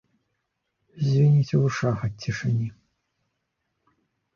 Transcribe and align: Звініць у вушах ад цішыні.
Звініць 1.09 1.55
у 1.59 1.61
вушах 1.67 1.97
ад 2.11 2.19
цішыні. 2.25 2.67